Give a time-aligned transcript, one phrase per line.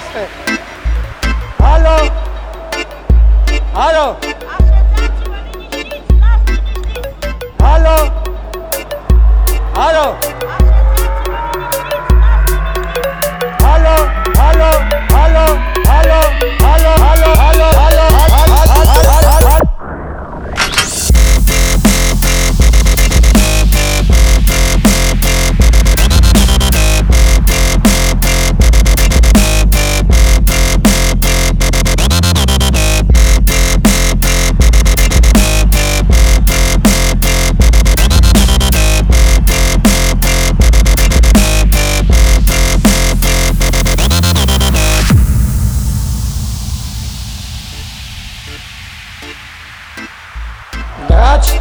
[0.00, 0.26] して
[1.58, 2.28] ハロー
[3.72, 4.67] ハロー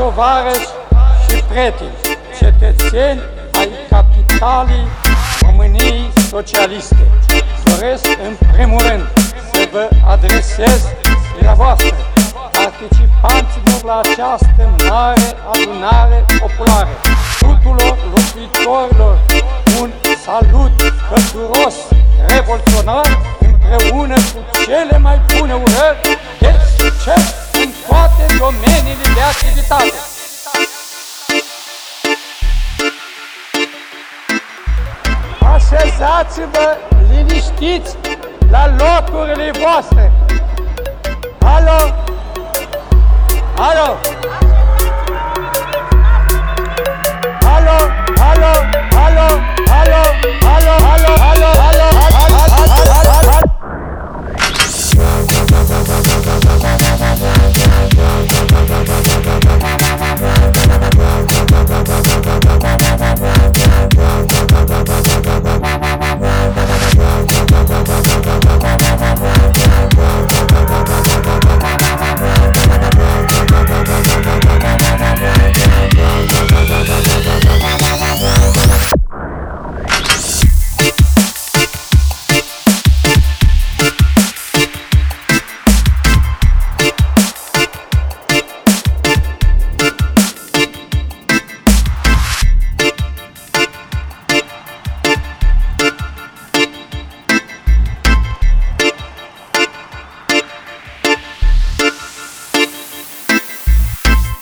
[0.00, 0.68] tovarăși
[1.28, 1.96] și prieteni,
[2.38, 3.20] cetățeni
[3.52, 4.86] ai capitalii
[5.40, 7.06] României Socialiste,
[7.64, 9.04] doresc în primul rând
[9.52, 10.80] să vă adresez
[11.34, 11.94] dumneavoastră,
[12.52, 16.94] participanților la această mare adunare populară,
[17.38, 19.18] tuturor locuitorilor,
[19.80, 19.90] un
[20.24, 20.72] salut
[21.08, 21.74] călduros,
[22.28, 23.08] revoluționar,
[23.40, 27.39] împreună cu cele mai bune urări de succes.
[27.39, 27.39] în
[28.20, 29.92] toate domeniile de activitate.
[35.54, 36.76] Așezați-vă
[37.08, 37.96] liniștiți
[38.50, 40.12] la locurile voastre.